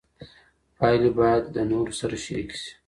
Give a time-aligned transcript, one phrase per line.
[0.77, 2.69] پايلې بايد له نورو سره شريکي سي.